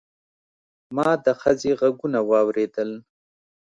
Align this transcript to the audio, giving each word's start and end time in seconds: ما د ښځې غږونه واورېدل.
ما 0.95 1.09
د 1.25 1.27
ښځې 1.41 1.71
غږونه 1.79 2.19
واورېدل. 2.29 2.89